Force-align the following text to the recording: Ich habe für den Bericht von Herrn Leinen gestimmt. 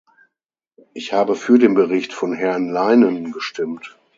Ich 0.95 1.13
habe 1.13 1.35
für 1.35 1.59
den 1.59 1.75
Bericht 1.75 2.11
von 2.11 2.33
Herrn 2.33 2.69
Leinen 2.69 3.31
gestimmt. 3.31 3.99